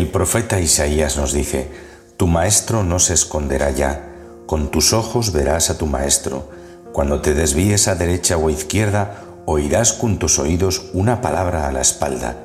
[0.00, 1.68] El profeta Isaías nos dice,
[2.16, 4.08] Tu maestro no se esconderá ya,
[4.46, 6.48] con tus ojos verás a tu maestro,
[6.94, 11.72] cuando te desvíes a derecha o a izquierda, oirás con tus oídos una palabra a
[11.72, 12.38] la espalda.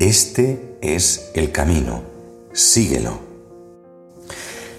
[0.00, 2.02] Este es el camino,
[2.52, 3.20] síguelo.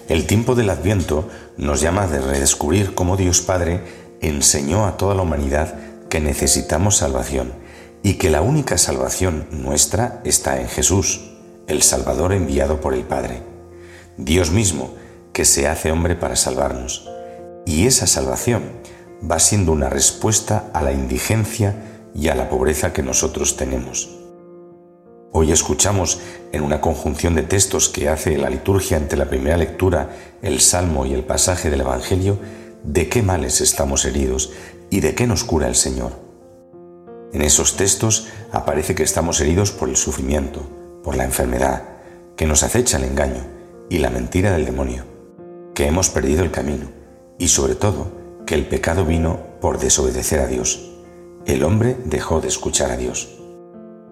[0.06, 1.26] El tiempo del Adviento
[1.56, 3.80] nos llama a redescubrir cómo Dios Padre
[4.20, 5.74] enseñó a toda la humanidad
[6.10, 7.54] que necesitamos salvación
[8.02, 11.29] y que la única salvación nuestra está en Jesús,
[11.70, 13.42] el Salvador enviado por el Padre.
[14.16, 14.94] Dios mismo,
[15.32, 17.08] que se hace hombre para salvarnos.
[17.64, 18.62] Y esa salvación
[19.28, 21.76] va siendo una respuesta a la indigencia
[22.14, 24.10] y a la pobreza que nosotros tenemos.
[25.32, 26.18] Hoy escuchamos
[26.50, 30.10] en una conjunción de textos que hace la liturgia entre la primera lectura,
[30.42, 32.36] el Salmo y el pasaje del Evangelio,
[32.82, 34.50] de qué males estamos heridos
[34.90, 36.18] y de qué nos cura el Señor.
[37.32, 41.82] En esos textos aparece que estamos heridos por el sufrimiento, por la enfermedad,
[42.36, 43.44] que nos acecha el engaño
[43.88, 45.04] y la mentira del demonio,
[45.74, 46.90] que hemos perdido el camino
[47.38, 48.10] y sobre todo
[48.46, 50.90] que el pecado vino por desobedecer a Dios.
[51.46, 53.36] El hombre dejó de escuchar a Dios.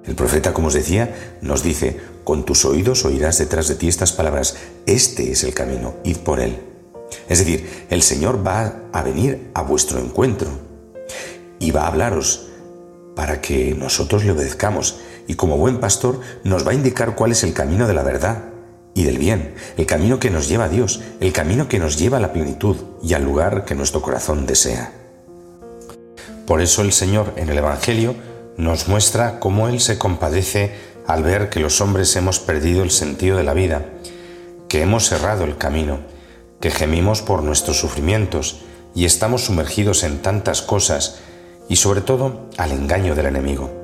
[0.04, 4.12] El profeta, como os decía, nos dice, con tus oídos oirás detrás de ti estas
[4.12, 6.58] palabras, este es el camino, id por él.
[7.28, 10.48] Es decir, el Señor va a venir a vuestro encuentro
[11.58, 12.48] y va a hablaros
[13.14, 17.44] para que nosotros le obedezcamos y como buen pastor nos va a indicar cuál es
[17.44, 18.46] el camino de la verdad
[18.94, 22.16] y del bien, el camino que nos lleva a Dios, el camino que nos lleva
[22.16, 24.92] a la plenitud y al lugar que nuestro corazón desea.
[26.46, 28.16] Por eso el Señor en el Evangelio
[28.56, 30.72] nos muestra cómo Él se compadece
[31.06, 33.84] al ver que los hombres hemos perdido el sentido de la vida,
[34.68, 36.00] que hemos errado el camino,
[36.58, 38.62] que gemimos por nuestros sufrimientos
[38.94, 41.20] y estamos sumergidos en tantas cosas
[41.68, 43.77] y sobre todo al engaño del enemigo.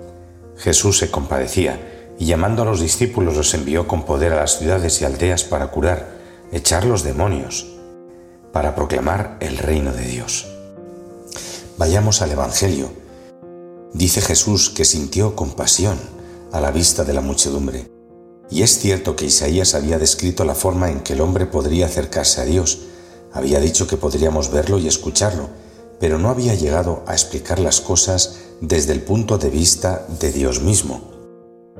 [0.56, 5.00] Jesús se compadecía y llamando a los discípulos los envió con poder a las ciudades
[5.00, 6.19] y aldeas para curar,
[6.52, 7.66] echar los demonios,
[8.52, 10.47] para proclamar el reino de Dios.
[11.76, 12.88] Vayamos al Evangelio.
[13.93, 15.98] Dice Jesús que sintió compasión
[16.53, 17.91] a la vista de la muchedumbre.
[18.48, 22.41] Y es cierto que Isaías había descrito la forma en que el hombre podría acercarse
[22.41, 22.82] a Dios.
[23.32, 25.48] Había dicho que podríamos verlo y escucharlo,
[26.04, 30.60] pero no había llegado a explicar las cosas desde el punto de vista de Dios
[30.60, 31.15] mismo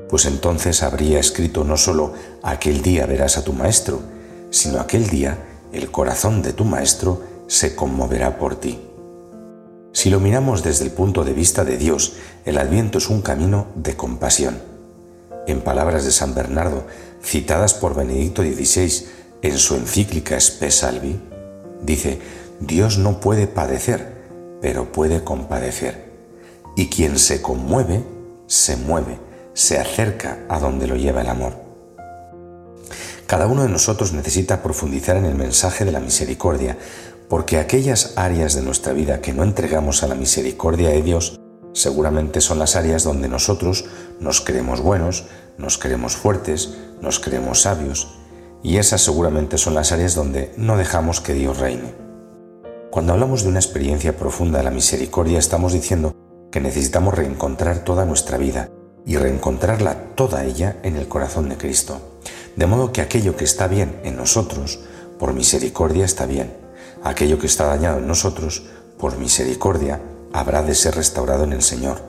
[0.09, 3.99] pues entonces habría escrito no solo aquel día verás a tu maestro,
[4.49, 5.37] sino aquel día
[5.73, 8.79] el corazón de tu maestro se conmoverá por ti.
[9.93, 12.13] Si lo miramos desde el punto de vista de Dios,
[12.45, 14.57] el adviento es un camino de compasión.
[15.47, 16.87] En palabras de San Bernardo,
[17.23, 19.05] citadas por Benedicto XVI
[19.43, 21.19] en su encíclica Spe Salvi,
[21.83, 22.19] dice,
[22.59, 24.14] Dios no puede padecer,
[24.65, 26.09] pero puede compadecer.
[26.75, 28.03] Y quien se conmueve,
[28.47, 29.19] se mueve
[29.53, 31.53] se acerca a donde lo lleva el amor.
[33.27, 36.79] Cada uno de nosotros necesita profundizar en el mensaje de la misericordia,
[37.29, 41.39] porque aquellas áreas de nuestra vida que no entregamos a la misericordia de Dios
[41.73, 43.85] seguramente son las áreas donde nosotros
[44.19, 45.25] nos creemos buenos,
[45.59, 48.07] nos creemos fuertes, nos creemos sabios,
[48.63, 52.04] y esas seguramente son las áreas donde no dejamos que Dios reine.
[52.91, 56.15] Cuando hablamos de una experiencia profunda de la misericordia estamos diciendo
[56.51, 58.69] que necesitamos reencontrar toda nuestra vida,
[59.05, 62.01] y reencontrarla toda ella en el corazón de Cristo.
[62.55, 64.79] De modo que aquello que está bien en nosotros,
[65.19, 66.51] por misericordia está bien.
[67.03, 68.63] Aquello que está dañado en nosotros,
[68.97, 70.01] por misericordia,
[70.33, 72.01] habrá de ser restaurado en el Señor.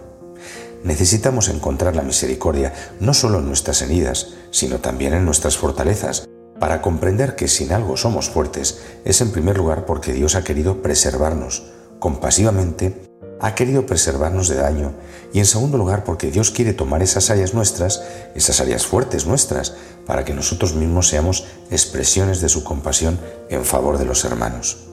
[0.84, 6.26] Necesitamos encontrar la misericordia no solo en nuestras heridas, sino también en nuestras fortalezas,
[6.58, 10.82] para comprender que sin algo somos fuertes es en primer lugar porque Dios ha querido
[10.82, 11.64] preservarnos
[11.98, 13.06] compasivamente
[13.40, 14.94] ha querido preservarnos de daño
[15.32, 18.02] y en segundo lugar porque Dios quiere tomar esas áreas nuestras,
[18.34, 19.74] esas áreas fuertes nuestras,
[20.06, 23.18] para que nosotros mismos seamos expresiones de su compasión
[23.50, 24.86] en favor de los hermanos.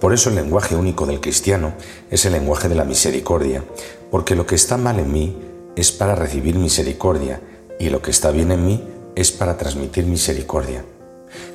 [0.00, 1.72] Por eso el lenguaje único del cristiano
[2.10, 3.64] es el lenguaje de la misericordia,
[4.10, 5.38] porque lo que está mal en mí
[5.74, 7.40] es para recibir misericordia
[7.78, 8.84] y lo que está bien en mí
[9.16, 10.84] es para transmitir misericordia.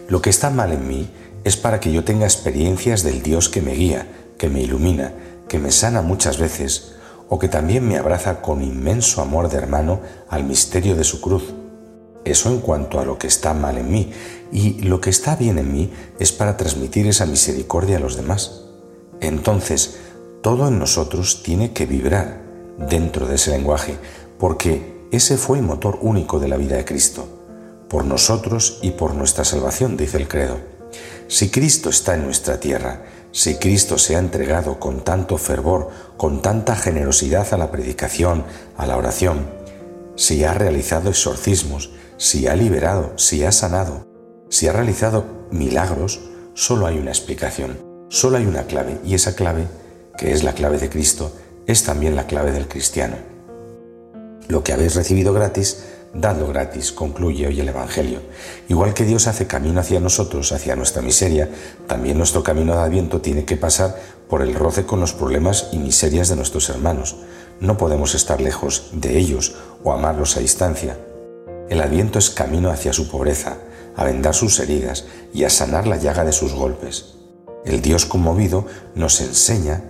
[0.10, 1.10] Lo que está mal en mí
[1.46, 5.13] es para que yo tenga experiencias del Dios que me guía, que me ilumina,
[5.48, 6.96] que me sana muchas veces
[7.30, 11.54] o que también me abraza con inmenso amor de hermano al misterio de su cruz.
[12.25, 14.12] Eso en cuanto a lo que está mal en mí,
[14.52, 18.64] y lo que está bien en mí es para transmitir esa misericordia a los demás.
[19.22, 19.98] Entonces,
[20.42, 22.42] todo en nosotros tiene que vibrar
[22.90, 23.96] dentro de ese lenguaje,
[24.38, 27.41] porque ese fue el motor único de la vida de Cristo,
[27.92, 30.60] por nosotros y por nuestra salvación, dice el credo.
[31.28, 33.04] Si Cristo está en nuestra tierra,
[33.34, 38.46] si Cristo se ha entregado con tanto fervor, con tanta generosidad a la predicación,
[38.78, 39.46] a la oración,
[40.16, 44.08] si ha realizado exorcismos, si ha liberado, si ha sanado,
[44.50, 46.22] si ha realizado milagros,
[46.54, 47.78] solo hay una explicación,
[48.08, 49.68] solo hay una clave, y esa clave,
[50.18, 51.34] que es la clave de Cristo,
[51.68, 53.18] es también la clave del cristiano.
[54.48, 58.19] Lo que habéis recibido gratis, dadlo gratis, concluye hoy el Evangelio.
[58.68, 61.50] Igual que Dios hace camino hacia nosotros, hacia nuestra miseria,
[61.88, 63.96] también nuestro camino de adviento tiene que pasar
[64.30, 67.18] por el roce con los problemas y miserias de nuestros hermanos.
[67.60, 70.98] No podemos estar lejos de ellos o amarlos a distancia.
[71.69, 73.57] El adviento es camino hacia su pobreza,
[73.96, 77.16] a vendar sus heridas y a sanar la llaga de sus golpes.
[77.66, 78.66] El Dios conmovido
[78.96, 79.84] nos enseña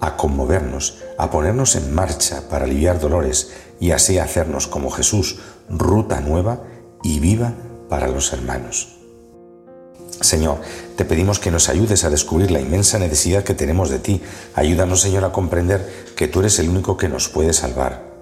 [0.00, 5.38] a conmovernos, a ponernos en marcha para aliviar dolores y así hacernos como Jesús,
[5.68, 6.60] ruta nueva
[7.02, 7.54] y viva
[7.88, 8.94] para los hermanos.
[10.20, 10.58] Señor,
[10.96, 14.22] te pedimos que nos ayudes a descubrir la inmensa necesidad que tenemos de ti.
[14.54, 18.14] Ayúdanos, Señor, a comprender que tú eres el único que nos puede salvar.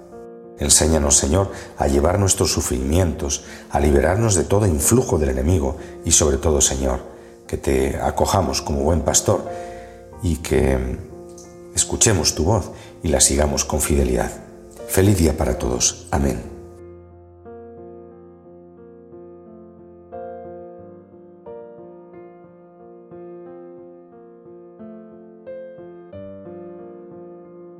[0.59, 6.37] Enséñanos, Señor, a llevar nuestros sufrimientos, a liberarnos de todo influjo del enemigo y sobre
[6.37, 7.01] todo, Señor,
[7.47, 9.49] que te acojamos como buen pastor
[10.21, 10.77] y que
[11.75, 14.31] escuchemos tu voz y la sigamos con fidelidad.
[14.87, 16.07] Feliz día para todos.
[16.11, 16.52] Amén.